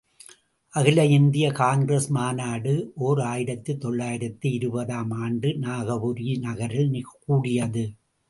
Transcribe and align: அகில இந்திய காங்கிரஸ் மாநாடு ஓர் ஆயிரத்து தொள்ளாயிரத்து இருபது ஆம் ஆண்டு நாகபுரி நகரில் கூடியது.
அகில 0.73 0.99
இந்திய 1.07 1.51
காங்கிரஸ் 1.51 2.07
மாநாடு 2.09 2.73
ஓர் 3.07 3.19
ஆயிரத்து 3.23 3.77
தொள்ளாயிரத்து 3.77 4.47
இருபது 4.51 4.93
ஆம் 4.93 5.13
ஆண்டு 5.25 5.49
நாகபுரி 5.59 6.39
நகரில் 6.39 6.89
கூடியது. 7.25 7.83